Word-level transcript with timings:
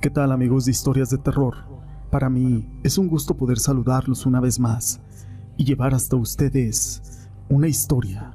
¿Qué 0.00 0.08
tal 0.08 0.32
amigos 0.32 0.64
de 0.64 0.70
historias 0.70 1.10
de 1.10 1.18
terror? 1.18 1.56
Para 2.10 2.30
mí 2.30 2.66
es 2.82 2.96
un 2.96 3.06
gusto 3.06 3.36
poder 3.36 3.58
saludarlos 3.58 4.24
una 4.24 4.40
vez 4.40 4.58
más 4.58 5.02
y 5.58 5.66
llevar 5.66 5.92
hasta 5.92 6.16
ustedes 6.16 7.28
una 7.50 7.68
historia. 7.68 8.34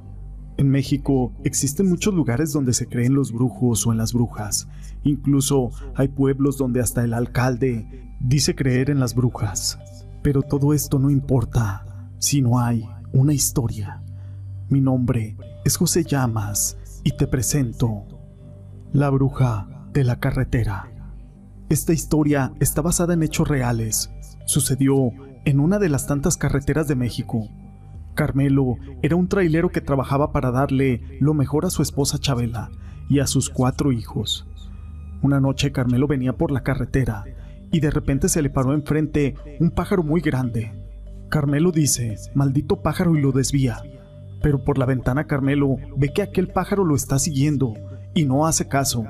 En 0.58 0.68
México 0.68 1.32
existen 1.42 1.88
muchos 1.88 2.14
lugares 2.14 2.52
donde 2.52 2.72
se 2.72 2.86
creen 2.86 3.14
los 3.14 3.32
brujos 3.32 3.84
o 3.84 3.90
en 3.90 3.98
las 3.98 4.12
brujas. 4.12 4.68
Incluso 5.02 5.70
hay 5.96 6.06
pueblos 6.06 6.56
donde 6.56 6.80
hasta 6.80 7.02
el 7.02 7.12
alcalde 7.12 8.14
dice 8.20 8.54
creer 8.54 8.88
en 8.88 9.00
las 9.00 9.16
brujas. 9.16 9.76
Pero 10.22 10.42
todo 10.42 10.72
esto 10.72 11.00
no 11.00 11.10
importa 11.10 12.12
si 12.18 12.42
no 12.42 12.60
hay 12.60 12.88
una 13.12 13.34
historia. 13.34 14.04
Mi 14.68 14.80
nombre 14.80 15.36
es 15.64 15.76
José 15.76 16.04
Llamas 16.04 16.78
y 17.02 17.16
te 17.16 17.26
presento 17.26 18.06
La 18.92 19.10
bruja 19.10 19.88
de 19.92 20.04
la 20.04 20.20
carretera. 20.20 20.92
Esta 21.68 21.92
historia 21.92 22.52
está 22.60 22.80
basada 22.80 23.14
en 23.14 23.24
hechos 23.24 23.48
reales. 23.48 24.12
Sucedió 24.44 25.10
en 25.44 25.58
una 25.58 25.80
de 25.80 25.88
las 25.88 26.06
tantas 26.06 26.36
carreteras 26.36 26.86
de 26.86 26.94
México. 26.94 27.48
Carmelo 28.14 28.76
era 29.02 29.16
un 29.16 29.26
trailero 29.26 29.70
que 29.70 29.80
trabajaba 29.80 30.30
para 30.30 30.52
darle 30.52 31.18
lo 31.18 31.34
mejor 31.34 31.66
a 31.66 31.70
su 31.70 31.82
esposa 31.82 32.18
Chabela 32.20 32.70
y 33.08 33.18
a 33.18 33.26
sus 33.26 33.50
cuatro 33.50 33.90
hijos. 33.90 34.46
Una 35.22 35.40
noche 35.40 35.72
Carmelo 35.72 36.06
venía 36.06 36.34
por 36.34 36.52
la 36.52 36.62
carretera 36.62 37.24
y 37.72 37.80
de 37.80 37.90
repente 37.90 38.28
se 38.28 38.42
le 38.42 38.50
paró 38.50 38.72
enfrente 38.72 39.34
un 39.58 39.72
pájaro 39.72 40.04
muy 40.04 40.20
grande. 40.20 40.72
Carmelo 41.30 41.72
dice, 41.72 42.14
maldito 42.36 42.80
pájaro 42.80 43.16
y 43.16 43.20
lo 43.20 43.32
desvía. 43.32 43.82
Pero 44.40 44.62
por 44.62 44.78
la 44.78 44.86
ventana 44.86 45.26
Carmelo 45.26 45.78
ve 45.96 46.12
que 46.12 46.22
aquel 46.22 46.46
pájaro 46.46 46.84
lo 46.84 46.94
está 46.94 47.18
siguiendo 47.18 47.74
y 48.14 48.24
no 48.24 48.46
hace 48.46 48.68
caso. 48.68 49.04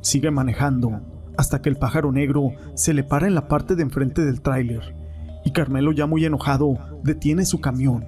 Sigue 0.00 0.30
manejando 0.30 1.11
hasta 1.36 1.62
que 1.62 1.68
el 1.68 1.76
pájaro 1.76 2.12
negro 2.12 2.50
se 2.74 2.94
le 2.94 3.04
para 3.04 3.26
en 3.26 3.34
la 3.34 3.48
parte 3.48 3.76
de 3.76 3.82
enfrente 3.82 4.24
del 4.24 4.42
tráiler. 4.42 4.96
Y 5.44 5.52
Carmelo, 5.52 5.92
ya 5.92 6.06
muy 6.06 6.24
enojado, 6.24 6.78
detiene 7.02 7.44
su 7.44 7.60
camión. 7.60 8.04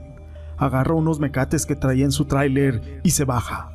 Agarra 0.56 0.94
unos 0.94 1.20
mecates 1.20 1.66
que 1.66 1.76
traía 1.76 2.04
en 2.04 2.12
su 2.12 2.26
tráiler 2.26 3.00
y 3.02 3.10
se 3.10 3.24
baja. 3.24 3.70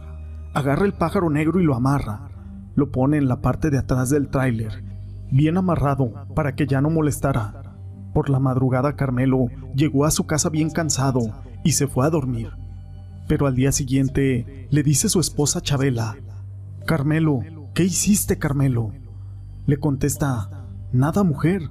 Agarra 0.54 0.86
el 0.86 0.94
pájaro 0.94 1.30
negro 1.30 1.60
y 1.60 1.64
lo 1.64 1.76
amarra. 1.76 2.30
Lo 2.76 2.92
pone 2.92 3.18
en 3.18 3.28
la 3.28 3.42
parte 3.42 3.70
de 3.70 3.78
atrás 3.78 4.10
del 4.10 4.30
tráiler, 4.30 4.84
bien 5.32 5.58
amarrado 5.58 6.14
para 6.36 6.56
que 6.56 6.66
ya 6.66 6.80
no 6.80 6.90
molestara. 6.90 7.76
Por 8.14 8.30
la 8.30 8.40
madrugada 8.40 8.96
Carmelo 8.96 9.48
llegó 9.76 10.06
a 10.06 10.12
su 10.12 10.26
casa 10.26 10.50
bien 10.50 10.70
cansado 10.70 11.22
y 11.64 11.74
se 11.74 11.88
fue 11.88 12.06
a 12.06 12.10
dormir. 12.10 12.52
Pero 13.28 13.46
al 13.46 13.56
día 13.56 13.72
siguiente 13.72 14.68
le 14.72 14.84
dice 14.84 15.10
su 15.10 15.20
esposa 15.20 15.62
Chabela, 15.62 16.16
Carmelo, 16.86 17.42
¿qué 17.76 17.84
hiciste 17.84 18.40
Carmelo? 18.40 18.92
Le 19.70 19.78
contesta, 19.78 20.50
Nada 20.92 21.22
mujer, 21.22 21.62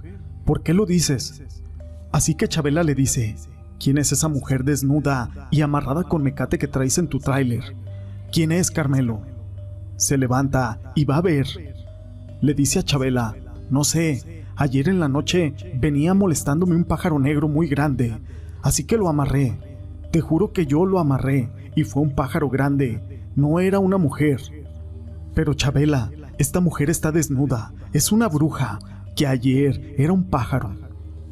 ¿por 0.44 0.62
qué 0.62 0.72
lo 0.72 0.86
dices? 0.86 1.42
Así 2.12 2.36
que 2.36 2.46
Chabela 2.46 2.84
le 2.84 2.94
dice, 2.94 3.34
¿quién 3.80 3.98
es 3.98 4.12
esa 4.12 4.28
mujer 4.28 4.62
desnuda 4.62 5.48
y 5.50 5.62
amarrada 5.62 6.04
con 6.04 6.22
mecate 6.22 6.58
que 6.58 6.68
traes 6.68 6.98
en 6.98 7.08
tu 7.08 7.18
tráiler? 7.18 7.74
¿Quién 8.30 8.52
es 8.52 8.70
Carmelo? 8.70 9.22
Se 9.96 10.16
levanta 10.16 10.78
y 10.94 11.06
va 11.06 11.16
a 11.16 11.22
ver. 11.22 11.48
Le 12.40 12.54
dice 12.54 12.78
a 12.78 12.84
Chabela, 12.84 13.34
no 13.68 13.82
sé, 13.82 14.44
ayer 14.54 14.88
en 14.88 15.00
la 15.00 15.08
noche 15.08 15.56
venía 15.74 16.14
molestándome 16.14 16.76
un 16.76 16.84
pájaro 16.84 17.18
negro 17.18 17.48
muy 17.48 17.66
grande, 17.66 18.16
así 18.62 18.84
que 18.84 18.96
lo 18.96 19.08
amarré. 19.08 19.58
Te 20.12 20.20
juro 20.20 20.52
que 20.52 20.66
yo 20.66 20.86
lo 20.86 21.00
amarré 21.00 21.50
y 21.74 21.82
fue 21.82 22.04
un 22.04 22.14
pájaro 22.14 22.48
grande, 22.48 23.24
no 23.34 23.58
era 23.58 23.80
una 23.80 23.98
mujer. 23.98 24.40
Pero 25.34 25.54
Chabela, 25.54 26.12
esta 26.38 26.60
mujer 26.60 26.90
está 26.90 27.10
desnuda, 27.10 27.72
es 27.92 28.12
una 28.12 28.28
bruja, 28.28 28.78
que 29.16 29.26
ayer 29.26 29.94
era 29.98 30.12
un 30.12 30.24
pájaro. 30.30 30.76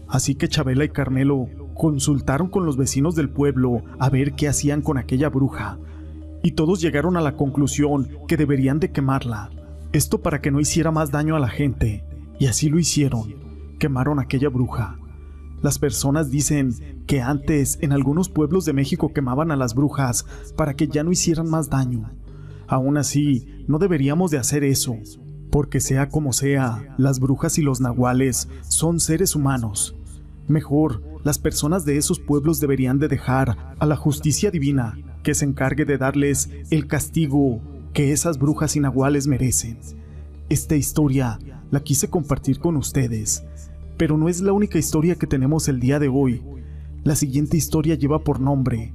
Así 0.08 0.34
que 0.34 0.48
Chabela 0.48 0.84
y 0.84 0.88
Carmelo 0.88 1.48
consultaron 1.74 2.48
con 2.48 2.64
los 2.64 2.76
vecinos 2.76 3.14
del 3.14 3.28
pueblo 3.28 3.82
a 3.98 4.08
ver 4.08 4.32
qué 4.32 4.48
hacían 4.48 4.82
con 4.82 4.98
aquella 4.98 5.28
bruja, 5.28 5.78
y 6.42 6.52
todos 6.52 6.80
llegaron 6.80 7.16
a 7.16 7.20
la 7.20 7.36
conclusión 7.36 8.08
que 8.28 8.36
deberían 8.36 8.80
de 8.80 8.92
quemarla. 8.92 9.50
Esto 9.92 10.22
para 10.22 10.40
que 10.40 10.50
no 10.50 10.60
hiciera 10.60 10.90
más 10.90 11.10
daño 11.10 11.36
a 11.36 11.40
la 11.40 11.48
gente, 11.48 12.04
y 12.38 12.46
así 12.46 12.68
lo 12.68 12.78
hicieron. 12.78 13.34
Quemaron 13.78 14.18
aquella 14.18 14.48
bruja. 14.48 14.98
Las 15.62 15.78
personas 15.78 16.30
dicen 16.30 17.04
que 17.06 17.22
antes 17.22 17.78
en 17.80 17.92
algunos 17.92 18.28
pueblos 18.28 18.64
de 18.64 18.72
México 18.72 19.12
quemaban 19.12 19.50
a 19.50 19.56
las 19.56 19.74
brujas 19.74 20.26
para 20.56 20.74
que 20.74 20.88
ya 20.88 21.02
no 21.02 21.12
hicieran 21.12 21.48
más 21.48 21.70
daño. 21.70 22.10
Aún 22.68 22.96
así, 22.96 23.64
no 23.68 23.78
deberíamos 23.78 24.30
de 24.30 24.38
hacer 24.38 24.64
eso, 24.64 24.96
porque 25.56 25.80
sea 25.80 26.10
como 26.10 26.34
sea, 26.34 26.94
las 26.98 27.18
brujas 27.18 27.56
y 27.56 27.62
los 27.62 27.80
nahuales 27.80 28.46
son 28.68 29.00
seres 29.00 29.34
humanos. 29.34 29.96
Mejor, 30.48 31.02
las 31.24 31.38
personas 31.38 31.86
de 31.86 31.96
esos 31.96 32.20
pueblos 32.20 32.60
deberían 32.60 32.98
de 32.98 33.08
dejar 33.08 33.74
a 33.78 33.86
la 33.86 33.96
justicia 33.96 34.50
divina 34.50 34.98
que 35.22 35.34
se 35.34 35.46
encargue 35.46 35.86
de 35.86 35.96
darles 35.96 36.50
el 36.68 36.86
castigo 36.86 37.62
que 37.94 38.12
esas 38.12 38.38
brujas 38.38 38.76
y 38.76 38.80
nahuales 38.80 39.28
merecen. 39.28 39.78
Esta 40.50 40.76
historia 40.76 41.38
la 41.70 41.80
quise 41.80 42.10
compartir 42.10 42.58
con 42.58 42.76
ustedes, 42.76 43.42
pero 43.96 44.18
no 44.18 44.28
es 44.28 44.42
la 44.42 44.52
única 44.52 44.78
historia 44.78 45.14
que 45.14 45.26
tenemos 45.26 45.68
el 45.68 45.80
día 45.80 45.98
de 45.98 46.08
hoy. 46.08 46.42
La 47.02 47.16
siguiente 47.16 47.56
historia 47.56 47.94
lleva 47.94 48.18
por 48.18 48.40
nombre 48.40 48.92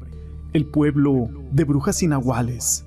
El 0.54 0.68
pueblo 0.68 1.28
de 1.52 1.64
brujas 1.64 2.04
y 2.04 2.08
nahuales. 2.08 2.86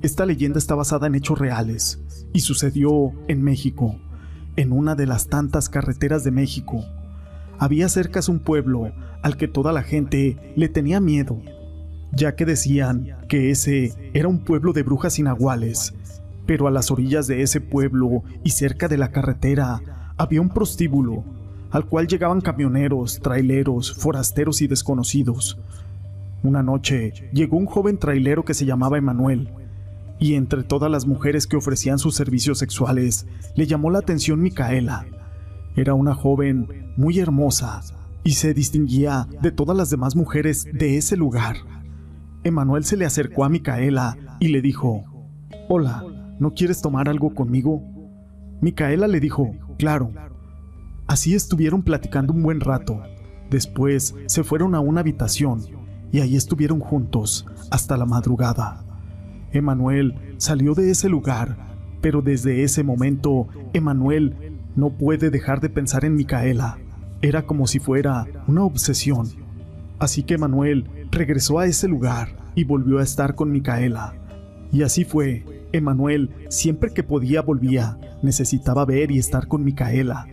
Esta 0.00 0.24
leyenda 0.24 0.58
está 0.58 0.74
basada 0.74 1.08
en 1.08 1.14
hechos 1.14 1.38
reales 1.38 2.00
y 2.32 2.40
sucedió 2.40 3.12
en 3.28 3.42
México, 3.42 3.96
en 4.56 4.72
una 4.72 4.94
de 4.94 5.06
las 5.06 5.28
tantas 5.28 5.68
carreteras 5.68 6.24
de 6.24 6.30
México. 6.30 6.84
Había 7.58 7.88
cerca 7.88 8.20
un 8.28 8.38
pueblo 8.38 8.92
al 9.22 9.36
que 9.36 9.48
toda 9.48 9.72
la 9.72 9.82
gente 9.82 10.52
le 10.56 10.68
tenía 10.68 11.00
miedo, 11.00 11.40
ya 12.12 12.34
que 12.34 12.44
decían 12.44 13.16
que 13.28 13.50
ese 13.50 13.94
era 14.14 14.28
un 14.28 14.40
pueblo 14.40 14.72
de 14.72 14.82
brujas 14.82 15.18
inaguales. 15.18 15.94
Pero 16.46 16.66
a 16.66 16.70
las 16.70 16.90
orillas 16.90 17.26
de 17.26 17.42
ese 17.42 17.60
pueblo 17.60 18.22
y 18.42 18.50
cerca 18.50 18.88
de 18.88 18.96
la 18.96 19.10
carretera 19.10 19.80
había 20.16 20.40
un 20.40 20.48
prostíbulo, 20.48 21.24
al 21.70 21.86
cual 21.86 22.06
llegaban 22.06 22.40
camioneros, 22.40 23.20
traileros, 23.20 23.92
forasteros 23.94 24.62
y 24.62 24.66
desconocidos. 24.66 25.58
Una 26.42 26.62
noche 26.62 27.12
llegó 27.32 27.56
un 27.56 27.66
joven 27.66 27.98
trailero 27.98 28.44
que 28.44 28.54
se 28.54 28.64
llamaba 28.64 28.98
Emanuel, 28.98 29.50
y 30.20 30.34
entre 30.34 30.64
todas 30.64 30.90
las 30.90 31.06
mujeres 31.06 31.46
que 31.46 31.56
ofrecían 31.56 31.98
sus 31.98 32.14
servicios 32.14 32.58
sexuales, 32.58 33.26
le 33.54 33.66
llamó 33.66 33.90
la 33.90 34.00
atención 34.00 34.40
Micaela. 34.40 35.06
Era 35.76 35.94
una 35.94 36.14
joven 36.14 36.92
muy 36.96 37.18
hermosa 37.20 37.80
y 38.24 38.32
se 38.32 38.52
distinguía 38.52 39.28
de 39.40 39.52
todas 39.52 39.76
las 39.76 39.90
demás 39.90 40.16
mujeres 40.16 40.66
de 40.72 40.96
ese 40.96 41.16
lugar. 41.16 41.56
Emanuel 42.44 42.84
se 42.84 42.96
le 42.96 43.06
acercó 43.06 43.44
a 43.44 43.48
Micaela 43.48 44.16
y 44.40 44.48
le 44.48 44.60
dijo, 44.60 45.04
Hola, 45.68 46.04
¿no 46.38 46.54
quieres 46.54 46.82
tomar 46.82 47.08
algo 47.08 47.34
conmigo? 47.34 47.82
Micaela 48.60 49.06
le 49.06 49.20
dijo, 49.20 49.54
Claro. 49.78 50.12
Así 51.06 51.34
estuvieron 51.34 51.82
platicando 51.82 52.32
un 52.32 52.42
buen 52.42 52.60
rato. 52.60 53.00
Después 53.50 54.14
se 54.26 54.44
fueron 54.44 54.74
a 54.74 54.80
una 54.80 55.00
habitación 55.00 55.62
y 56.12 56.20
ahí 56.20 56.36
estuvieron 56.36 56.80
juntos 56.80 57.46
hasta 57.70 57.96
la 57.96 58.04
madrugada. 58.04 58.84
Emanuel 59.52 60.14
salió 60.36 60.74
de 60.74 60.90
ese 60.90 61.08
lugar, 61.08 61.56
pero 62.00 62.22
desde 62.22 62.62
ese 62.62 62.82
momento 62.82 63.48
Emanuel 63.72 64.34
no 64.76 64.90
puede 64.90 65.30
dejar 65.30 65.60
de 65.60 65.68
pensar 65.68 66.04
en 66.04 66.14
Micaela. 66.14 66.78
Era 67.22 67.46
como 67.46 67.66
si 67.66 67.78
fuera 67.78 68.26
una 68.46 68.64
obsesión. 68.64 69.28
Así 69.98 70.22
que 70.22 70.34
Emanuel 70.34 70.88
regresó 71.10 71.58
a 71.58 71.66
ese 71.66 71.88
lugar 71.88 72.36
y 72.54 72.64
volvió 72.64 72.98
a 72.98 73.02
estar 73.02 73.34
con 73.34 73.50
Micaela. 73.50 74.14
Y 74.72 74.82
así 74.82 75.04
fue. 75.04 75.44
Emanuel 75.72 76.30
siempre 76.48 76.92
que 76.94 77.02
podía 77.02 77.42
volvía. 77.42 77.98
Necesitaba 78.22 78.84
ver 78.84 79.10
y 79.10 79.18
estar 79.18 79.48
con 79.48 79.64
Micaela. 79.64 80.26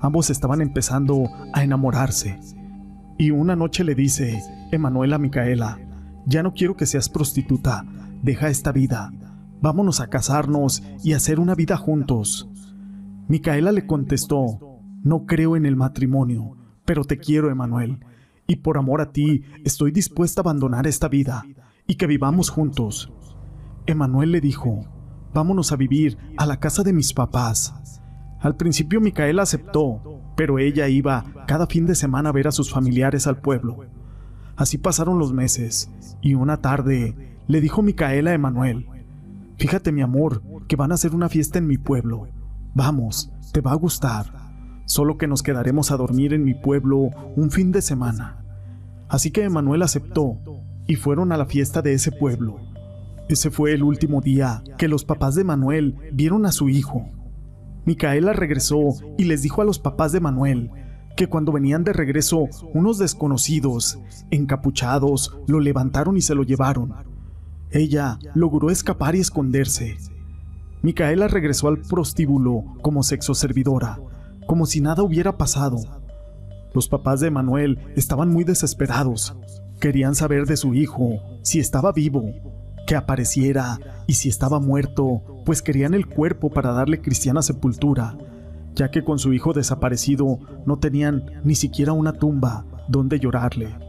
Ambos 0.00 0.30
estaban 0.30 0.60
empezando 0.60 1.28
a 1.52 1.64
enamorarse. 1.64 2.38
Y 3.18 3.30
una 3.30 3.56
noche 3.56 3.82
le 3.82 3.94
dice 3.94 4.42
Emanuel 4.72 5.14
a 5.14 5.18
Micaela, 5.18 5.78
ya 6.26 6.42
no 6.42 6.52
quiero 6.52 6.76
que 6.76 6.86
seas 6.86 7.08
prostituta, 7.08 7.84
deja 8.26 8.48
esta 8.48 8.72
vida, 8.72 9.12
vámonos 9.62 10.00
a 10.00 10.08
casarnos 10.08 10.82
y 11.04 11.12
hacer 11.12 11.38
una 11.38 11.54
vida 11.54 11.76
juntos. 11.76 12.50
Micaela 13.28 13.70
le 13.70 13.86
contestó, 13.86 14.80
no 15.04 15.26
creo 15.26 15.54
en 15.54 15.64
el 15.64 15.76
matrimonio, 15.76 16.56
pero 16.84 17.04
te 17.04 17.18
quiero, 17.18 17.52
Emanuel, 17.52 18.04
y 18.48 18.56
por 18.56 18.78
amor 18.78 19.00
a 19.00 19.12
ti 19.12 19.44
estoy 19.64 19.92
dispuesta 19.92 20.40
a 20.40 20.42
abandonar 20.42 20.88
esta 20.88 21.06
vida 21.08 21.44
y 21.86 21.94
que 21.94 22.08
vivamos 22.08 22.50
juntos. 22.50 23.12
Emanuel 23.86 24.32
le 24.32 24.40
dijo, 24.40 24.84
vámonos 25.32 25.70
a 25.70 25.76
vivir 25.76 26.18
a 26.36 26.46
la 26.46 26.58
casa 26.58 26.82
de 26.82 26.92
mis 26.92 27.12
papás. 27.12 28.00
Al 28.40 28.56
principio 28.56 29.00
Micaela 29.00 29.42
aceptó, 29.42 30.02
pero 30.36 30.58
ella 30.58 30.88
iba 30.88 31.24
cada 31.46 31.68
fin 31.68 31.86
de 31.86 31.94
semana 31.94 32.30
a 32.30 32.32
ver 32.32 32.48
a 32.48 32.52
sus 32.52 32.72
familiares 32.72 33.28
al 33.28 33.40
pueblo. 33.40 33.84
Así 34.56 34.78
pasaron 34.78 35.20
los 35.20 35.32
meses, 35.32 35.92
y 36.22 36.34
una 36.34 36.56
tarde 36.56 37.25
le 37.48 37.60
dijo 37.60 37.82
Micaela 37.82 38.30
a 38.30 38.34
Emanuel, 38.34 38.86
Fíjate 39.58 39.90
mi 39.90 40.02
amor, 40.02 40.42
que 40.68 40.76
van 40.76 40.92
a 40.92 40.96
hacer 40.96 41.14
una 41.14 41.30
fiesta 41.30 41.58
en 41.58 41.66
mi 41.66 41.78
pueblo. 41.78 42.28
Vamos, 42.74 43.32
te 43.52 43.62
va 43.62 43.72
a 43.72 43.76
gustar. 43.76 44.26
Solo 44.84 45.16
que 45.16 45.26
nos 45.26 45.42
quedaremos 45.42 45.90
a 45.90 45.96
dormir 45.96 46.34
en 46.34 46.44
mi 46.44 46.52
pueblo 46.52 47.08
un 47.36 47.50
fin 47.50 47.72
de 47.72 47.80
semana. 47.80 48.44
Así 49.08 49.30
que 49.30 49.44
Emanuel 49.44 49.82
aceptó 49.82 50.36
y 50.86 50.96
fueron 50.96 51.32
a 51.32 51.38
la 51.38 51.46
fiesta 51.46 51.80
de 51.80 51.94
ese 51.94 52.12
pueblo. 52.12 52.58
Ese 53.30 53.50
fue 53.50 53.72
el 53.72 53.82
último 53.82 54.20
día 54.20 54.62
que 54.76 54.88
los 54.88 55.04
papás 55.04 55.34
de 55.34 55.44
Manuel 55.44 55.96
vieron 56.12 56.44
a 56.44 56.52
su 56.52 56.68
hijo. 56.68 57.08
Micaela 57.86 58.34
regresó 58.34 58.78
y 59.16 59.24
les 59.24 59.42
dijo 59.42 59.62
a 59.62 59.64
los 59.64 59.78
papás 59.78 60.12
de 60.12 60.20
Manuel 60.20 60.70
que 61.16 61.28
cuando 61.28 61.50
venían 61.50 61.82
de 61.82 61.94
regreso 61.94 62.46
unos 62.74 62.98
desconocidos, 62.98 63.98
encapuchados, 64.30 65.38
lo 65.46 65.60
levantaron 65.60 66.18
y 66.18 66.20
se 66.20 66.34
lo 66.34 66.42
llevaron. 66.42 67.15
Ella 67.76 68.18
logró 68.34 68.70
escapar 68.70 69.16
y 69.16 69.20
esconderse. 69.20 69.98
Micaela 70.80 71.28
regresó 71.28 71.68
al 71.68 71.76
prostíbulo 71.76 72.64
como 72.80 73.02
sexo 73.02 73.34
servidora, 73.34 74.00
como 74.46 74.64
si 74.64 74.80
nada 74.80 75.02
hubiera 75.02 75.36
pasado. 75.36 75.76
Los 76.72 76.88
papás 76.88 77.20
de 77.20 77.30
Manuel 77.30 77.78
estaban 77.94 78.30
muy 78.30 78.44
desesperados. 78.44 79.36
Querían 79.78 80.14
saber 80.14 80.46
de 80.46 80.56
su 80.56 80.72
hijo, 80.72 81.20
si 81.42 81.58
estaba 81.58 81.92
vivo, 81.92 82.32
que 82.86 82.96
apareciera 82.96 83.78
y 84.06 84.14
si 84.14 84.30
estaba 84.30 84.58
muerto, 84.58 85.42
pues 85.44 85.60
querían 85.60 85.92
el 85.92 86.06
cuerpo 86.06 86.48
para 86.48 86.72
darle 86.72 87.02
cristiana 87.02 87.42
sepultura, 87.42 88.16
ya 88.74 88.90
que 88.90 89.04
con 89.04 89.18
su 89.18 89.34
hijo 89.34 89.52
desaparecido 89.52 90.38
no 90.64 90.78
tenían 90.78 91.42
ni 91.44 91.54
siquiera 91.54 91.92
una 91.92 92.14
tumba 92.14 92.64
donde 92.88 93.20
llorarle. 93.20 93.85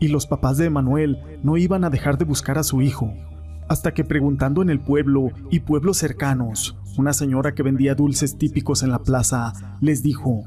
Y 0.00 0.08
los 0.08 0.26
papás 0.26 0.56
de 0.56 0.66
Emanuel 0.66 1.18
no 1.42 1.56
iban 1.56 1.84
a 1.84 1.90
dejar 1.90 2.18
de 2.18 2.24
buscar 2.24 2.58
a 2.58 2.62
su 2.62 2.82
hijo, 2.82 3.12
hasta 3.68 3.94
que 3.94 4.04
preguntando 4.04 4.62
en 4.62 4.70
el 4.70 4.80
pueblo 4.80 5.28
y 5.50 5.60
pueblos 5.60 5.98
cercanos, 5.98 6.76
una 6.98 7.12
señora 7.12 7.54
que 7.54 7.62
vendía 7.62 7.94
dulces 7.94 8.36
típicos 8.36 8.82
en 8.82 8.90
la 8.90 9.02
plaza 9.02 9.52
les 9.80 10.02
dijo, 10.02 10.44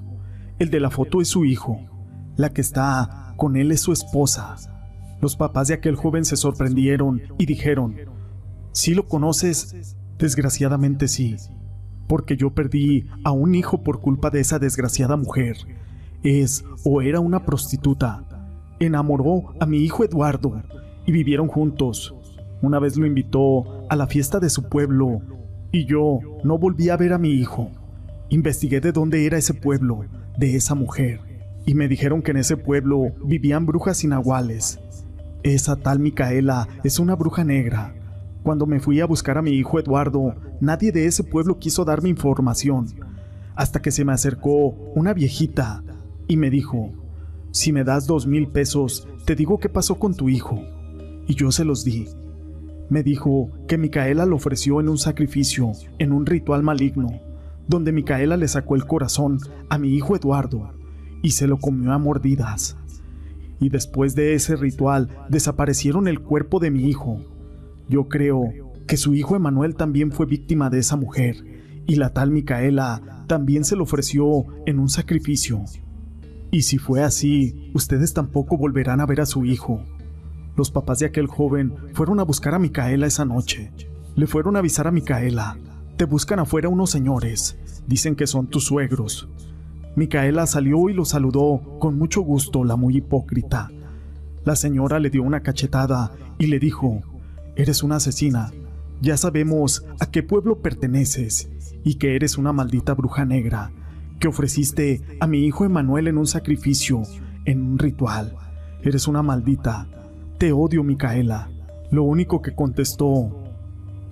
el 0.59 0.69
de 0.69 0.79
la 0.79 0.89
foto 0.89 1.21
es 1.21 1.29
su 1.29 1.45
hijo, 1.45 1.79
la 2.35 2.49
que 2.49 2.61
está 2.61 3.33
con 3.37 3.55
él 3.55 3.71
es 3.71 3.81
su 3.81 3.93
esposa. 3.93 4.55
Los 5.21 5.37
papás 5.37 5.69
de 5.69 5.75
aquel 5.75 5.95
joven 5.95 6.25
se 6.25 6.35
sorprendieron 6.35 7.21
y 7.37 7.45
dijeron, 7.45 7.95
¿Sí 8.73 8.95
lo 8.95 9.07
conoces? 9.07 9.95
Desgraciadamente 10.17 11.07
sí, 11.07 11.35
porque 12.07 12.35
yo 12.35 12.55
perdí 12.55 13.07
a 13.23 13.31
un 13.31 13.53
hijo 13.53 13.83
por 13.83 14.01
culpa 14.01 14.31
de 14.31 14.39
esa 14.39 14.57
desgraciada 14.57 15.15
mujer. 15.15 15.57
Es 16.23 16.65
o 16.83 17.01
era 17.01 17.19
una 17.19 17.45
prostituta. 17.45 18.32
Enamoró 18.85 19.53
a 19.59 19.65
mi 19.65 19.79
hijo 19.79 20.03
Eduardo 20.03 20.61
y 21.05 21.11
vivieron 21.11 21.47
juntos. 21.47 22.15
Una 22.61 22.79
vez 22.79 22.97
lo 22.97 23.05
invitó 23.05 23.85
a 23.89 23.95
la 23.95 24.07
fiesta 24.07 24.39
de 24.39 24.49
su 24.49 24.69
pueblo 24.69 25.21
y 25.71 25.85
yo 25.85 26.19
no 26.43 26.57
volví 26.57 26.89
a 26.89 26.97
ver 26.97 27.13
a 27.13 27.17
mi 27.17 27.31
hijo. 27.31 27.71
Investigué 28.29 28.79
de 28.79 28.91
dónde 28.91 29.25
era 29.25 29.37
ese 29.37 29.53
pueblo, 29.53 30.05
de 30.37 30.55
esa 30.55 30.75
mujer, 30.75 31.19
y 31.65 31.75
me 31.75 31.87
dijeron 31.87 32.21
que 32.21 32.31
en 32.31 32.37
ese 32.37 32.57
pueblo 32.57 33.13
vivían 33.25 33.65
brujas 33.65 34.03
inaguales 34.03 34.79
esa 35.43 35.75
tal 35.75 35.99
Micaela 35.99 36.67
es 36.83 36.99
una 36.99 37.15
bruja 37.15 37.43
negra. 37.43 37.93
Cuando 38.43 38.65
me 38.65 38.79
fui 38.79 39.01
a 39.01 39.05
buscar 39.05 39.37
a 39.37 39.41
mi 39.41 39.51
hijo 39.51 39.77
Eduardo, 39.77 40.35
nadie 40.61 40.91
de 40.91 41.05
ese 41.05 41.23
pueblo 41.23 41.59
quiso 41.59 41.85
darme 41.85 42.09
información, 42.09 42.87
hasta 43.55 43.81
que 43.81 43.91
se 43.91 44.05
me 44.05 44.13
acercó 44.13 44.69
una 44.95 45.13
viejita 45.13 45.83
y 46.27 46.37
me 46.37 46.49
dijo, 46.49 46.91
si 47.53 47.71
me 47.71 47.85
das 47.85 48.05
dos 48.05 48.27
mil 48.27 48.47
pesos, 48.47 49.07
te 49.23 49.35
digo 49.35 49.59
qué 49.59 49.69
pasó 49.69 49.97
con 49.99 50.13
tu 50.13 50.27
hijo. 50.27 50.61
Y 51.25 51.35
yo 51.35 51.51
se 51.53 51.63
los 51.63 51.85
di. 51.85 52.09
Me 52.89 53.03
dijo 53.03 53.49
que 53.69 53.77
Micaela 53.77 54.25
lo 54.25 54.35
ofreció 54.35 54.81
en 54.81 54.89
un 54.89 54.97
sacrificio, 54.97 55.71
en 55.99 56.11
un 56.11 56.25
ritual 56.25 56.63
maligno, 56.63 57.21
donde 57.67 57.93
Micaela 57.93 58.35
le 58.35 58.49
sacó 58.49 58.75
el 58.75 58.85
corazón 58.85 59.39
a 59.69 59.77
mi 59.77 59.95
hijo 59.95 60.17
Eduardo 60.17 60.73
y 61.21 61.31
se 61.31 61.47
lo 61.47 61.57
comió 61.59 61.93
a 61.93 61.97
mordidas 61.97 62.75
y 63.63 63.69
después 63.69 64.13
de 64.13 64.33
ese 64.33 64.57
ritual 64.57 65.07
desaparecieron 65.29 66.09
el 66.09 66.19
cuerpo 66.19 66.59
de 66.59 66.69
mi 66.69 66.89
hijo. 66.89 67.21
Yo 67.87 68.09
creo 68.09 68.43
que 68.87 68.97
su 68.97 69.13
hijo 69.13 69.37
Emanuel 69.37 69.75
también 69.75 70.11
fue 70.11 70.25
víctima 70.25 70.69
de 70.69 70.79
esa 70.79 70.97
mujer, 70.97 71.37
y 71.87 71.95
la 71.95 72.11
tal 72.11 72.31
Micaela 72.31 73.23
también 73.27 73.63
se 73.63 73.77
lo 73.77 73.83
ofreció 73.83 74.45
en 74.65 74.79
un 74.79 74.89
sacrificio. 74.89 75.63
Y 76.53 76.61
si 76.61 76.77
fue 76.77 77.01
así, 77.01 77.71
ustedes 77.73 78.13
tampoco 78.13 78.57
volverán 78.57 79.01
a 79.01 79.07
ver 79.07 79.21
a 79.21 79.25
su 79.25 79.43
hijo. 79.43 79.81
Los 80.55 80.69
papás 80.69 80.99
de 80.99 81.07
aquel 81.07 81.25
joven 81.25 81.73
fueron 81.93 82.19
a 82.19 82.23
buscar 82.23 82.53
a 82.53 82.59
Micaela 82.59 83.07
esa 83.07 83.25
noche. 83.25 83.71
Le 84.15 84.27
fueron 84.27 84.55
a 84.55 84.59
avisar 84.59 84.85
a 84.85 84.91
Micaela. 84.91 85.57
Te 85.97 86.05
buscan 86.05 86.37
afuera 86.37 86.69
unos 86.69 86.91
señores. 86.91 87.57
Dicen 87.87 88.15
que 88.15 88.27
son 88.27 88.45
tus 88.45 88.65
suegros. 88.65 89.27
Micaela 89.95 90.45
salió 90.45 90.89
y 90.89 90.93
lo 90.93 91.05
saludó 91.05 91.79
con 91.79 91.97
mucho 91.97 92.21
gusto, 92.21 92.63
la 92.63 92.75
muy 92.75 92.97
hipócrita. 92.97 93.71
La 94.45 94.55
señora 94.55 94.99
le 94.99 95.09
dio 95.09 95.23
una 95.23 95.41
cachetada 95.41 96.11
y 96.37 96.45
le 96.45 96.59
dijo, 96.59 97.01
Eres 97.55 97.81
una 97.81 97.95
asesina, 97.95 98.51
ya 99.01 99.17
sabemos 99.17 99.87
a 99.99 100.11
qué 100.11 100.21
pueblo 100.21 100.59
perteneces 100.59 101.49
y 101.83 101.95
que 101.95 102.15
eres 102.15 102.37
una 102.37 102.53
maldita 102.53 102.93
bruja 102.93 103.25
negra, 103.25 103.71
que 104.23 104.29
ofreciste 104.29 105.01
a 105.19 105.27
mi 105.27 105.39
hijo 105.45 105.65
Emanuel 105.65 106.07
en 106.07 106.17
un 106.17 106.27
sacrificio, 106.27 107.01
en 107.43 107.61
un 107.61 107.77
ritual. 107.77 108.37
Eres 108.81 109.09
una 109.09 109.21
maldita. 109.21 109.89
Te 110.37 110.53
odio, 110.53 110.81
Micaela. 110.81 111.49
Lo 111.91 112.03
único 112.03 112.41
que 112.41 112.55
contestó 112.55 113.37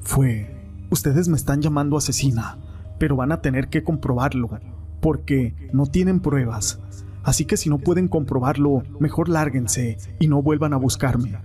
fue, 0.01 0.53
ustedes 0.89 1.29
me 1.29 1.37
están 1.37 1.61
llamando 1.61 1.95
asesina, 1.95 2.57
pero 2.99 3.15
van 3.15 3.31
a 3.31 3.39
tener 3.39 3.69
que 3.69 3.85
comprobarlo 3.85 4.49
porque 4.99 5.55
no 5.71 5.85
tienen 5.85 6.19
pruebas. 6.19 6.81
Así 7.23 7.45
que 7.45 7.55
si 7.55 7.69
no 7.69 7.77
pueden 7.77 8.09
comprobarlo, 8.09 8.83
mejor 8.99 9.29
lárguense 9.29 9.97
y 10.19 10.27
no 10.27 10.41
vuelvan 10.41 10.73
a 10.73 10.77
buscarme. 10.77 11.37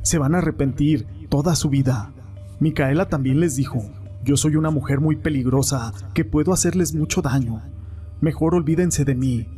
Se 0.00 0.16
van 0.16 0.34
a 0.34 0.38
arrepentir 0.38 1.06
toda 1.28 1.54
su 1.56 1.68
vida. 1.68 2.14
Micaela 2.58 3.06
también 3.10 3.38
les 3.38 3.56
dijo, 3.56 3.84
yo 4.24 4.38
soy 4.38 4.56
una 4.56 4.70
mujer 4.70 5.00
muy 5.00 5.16
peligrosa 5.16 5.92
que 6.14 6.24
puedo 6.24 6.54
hacerles 6.54 6.94
mucho 6.94 7.20
daño. 7.20 7.60
Mejor 8.20 8.54
olvídense 8.54 9.04
de 9.04 9.14
mí. 9.14 9.48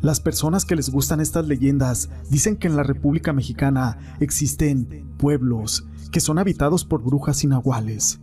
Las 0.00 0.20
personas 0.20 0.64
que 0.64 0.76
les 0.76 0.90
gustan 0.90 1.20
estas 1.20 1.46
leyendas 1.46 2.10
dicen 2.28 2.56
que 2.56 2.66
en 2.66 2.76
la 2.76 2.82
República 2.82 3.32
Mexicana 3.32 4.16
existen 4.20 5.14
pueblos 5.16 5.86
que 6.10 6.20
son 6.20 6.38
habitados 6.38 6.84
por 6.84 7.02
brujas 7.02 7.44
inaguales. 7.44 8.20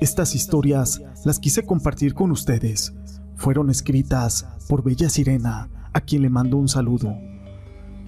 Estas 0.00 0.34
historias 0.34 1.02
las 1.24 1.38
quise 1.38 1.64
compartir 1.64 2.14
con 2.14 2.30
ustedes 2.30 2.94
fueron 3.40 3.70
escritas 3.70 4.46
por 4.68 4.84
Bella 4.84 5.08
Sirena, 5.08 5.70
a 5.94 6.00
quien 6.02 6.20
le 6.20 6.28
mando 6.28 6.58
un 6.58 6.68
saludo. 6.68 7.16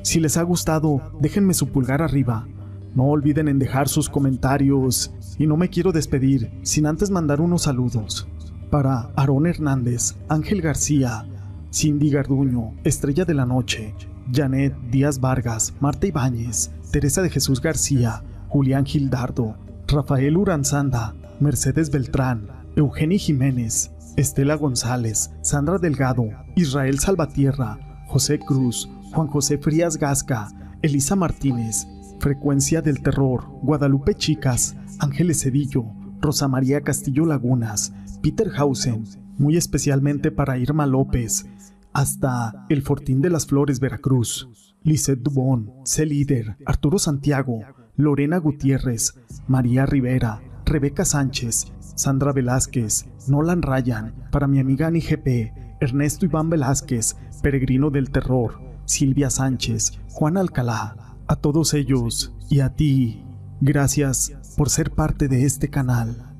Si 0.03 0.21
les 0.21 0.37
ha 0.37 0.43
gustado, 0.43 1.01
déjenme 1.21 1.55
su 1.55 1.69
pulgar 1.69 2.03
arriba. 2.03 2.47
No 2.95 3.05
olviden 3.05 3.49
en 3.49 3.59
dejar 3.59 3.89
sus 3.89 4.11
comentarios 4.11 5.11
y 5.39 5.47
no 5.47 5.57
me 5.57 5.71
quiero 5.71 5.91
despedir 5.91 6.53
sin 6.63 6.85
antes 6.85 7.11
mandar 7.11 7.41
unos 7.41 7.63
saludos. 7.63 8.29
Para 8.73 9.11
Aarón 9.17 9.47
Hernández, 9.47 10.17
Ángel 10.31 10.63
García, 10.63 11.27
Cindy 11.71 12.09
Garduño, 12.09 12.73
Estrella 12.85 13.27
de 13.27 13.35
la 13.35 13.45
Noche, 13.45 13.95
Janet 14.33 14.75
Díaz 14.91 15.21
Vargas, 15.21 15.75
Marta 15.79 16.07
Ibáñez, 16.07 16.71
Teresa 16.91 17.21
de 17.21 17.29
Jesús 17.29 17.61
García, 17.61 18.25
Julián 18.49 18.87
Gildardo, 18.87 19.57
Rafael 19.87 20.39
Uranzanda, 20.39 21.15
Mercedes 21.39 21.91
Beltrán, 21.91 22.49
Eugenio 22.75 23.19
Jiménez, 23.19 23.91
Estela 24.17 24.55
González, 24.55 25.33
Sandra 25.43 25.77
Delgado, 25.77 26.31
Israel 26.57 26.99
Salvatierra, 26.99 27.79
José 28.07 28.39
Cruz, 28.39 28.89
Juan 29.13 29.27
José 29.27 29.59
Frías 29.59 29.99
Gasca, 29.99 30.49
Elisa 30.81 31.15
Martínez, 31.15 31.87
Frecuencia 32.21 32.81
del 32.81 33.03
Terror, 33.03 33.45
Guadalupe 33.61 34.15
Chicas, 34.15 34.77
Ángeles 34.99 35.43
Cedillo, 35.43 35.85
Rosa 36.23 36.49
María 36.49 36.81
Castillo 36.81 37.27
Lagunas, 37.27 37.93
Peter 38.23 38.53
Hausen, 38.57 39.05
muy 39.37 39.57
especialmente 39.57 40.31
para 40.31 40.57
Irma 40.57 40.87
López, 40.87 41.47
hasta 41.93 42.67
El 42.69 42.83
Fortín 42.83 43.21
de 43.21 43.31
las 43.31 43.47
Flores, 43.47 43.81
Veracruz, 43.81 44.77
Lisette 44.85 45.23
Dubón, 45.23 45.73
C. 45.85 46.07
Líder, 46.07 46.57
Arturo 46.65 46.99
Santiago, 46.99 47.61
Lorena 47.97 48.39
Gutiérrez, 48.39 49.15
María 49.49 49.87
Rivera, 49.87 50.41
Rebeca 50.65 51.05
Sánchez, 51.05 51.73
Sandra 51.81 52.33
Velázquez, 52.33 53.07
Nolan 53.29 53.63
Ryan, 53.63 54.15
para 54.31 54.47
mi 54.47 54.61
amiga 54.61 54.87
Ani 54.87 55.01
GP, 55.01 55.53
Ernesto 55.81 56.25
Iván 56.25 56.49
Velázquez, 56.49 57.17
Peregrino 57.43 57.91
del 57.91 58.11
Terror, 58.11 58.61
Silvia 58.85 59.31
Sánchez, 59.31 59.99
Juan 60.11 60.37
Alcalá, 60.37 61.17
a 61.27 61.37
todos 61.37 61.75
ellos 61.75 62.33
y 62.49 62.61
a 62.61 62.71
ti, 62.75 63.25
gracias 63.61 64.33
por 64.57 64.71
ser 64.71 64.93
parte 64.93 65.29
de 65.29 65.45
este 65.45 65.69
canal. 65.69 66.32